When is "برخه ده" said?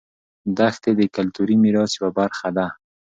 2.19-2.67